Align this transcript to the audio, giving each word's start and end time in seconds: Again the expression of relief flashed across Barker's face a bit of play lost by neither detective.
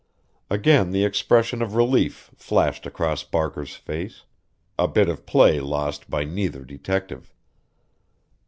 Again 0.49 0.89
the 0.89 1.05
expression 1.05 1.61
of 1.61 1.75
relief 1.75 2.31
flashed 2.35 2.87
across 2.87 3.21
Barker's 3.21 3.75
face 3.75 4.23
a 4.75 4.87
bit 4.87 5.07
of 5.07 5.27
play 5.27 5.59
lost 5.59 6.09
by 6.09 6.23
neither 6.23 6.65
detective. 6.65 7.35